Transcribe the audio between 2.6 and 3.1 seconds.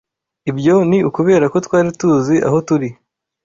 turi.